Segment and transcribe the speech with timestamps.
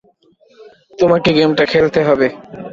[0.99, 2.27] তোমাকে গেমটা খেলতে হবে।